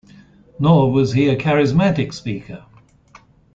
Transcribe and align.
Nor 0.57 0.91
was 0.91 1.13
he 1.13 1.27
a 1.27 1.37
charismatic 1.37 2.11
speaker. 2.11 2.65